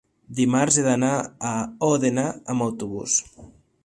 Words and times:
dimarts 0.37 0.77
he 0.77 0.85
d'anar 0.85 1.11
a 1.49 1.51
Òdena 1.89 2.23
amb 2.55 2.65
autobús. 2.69 3.19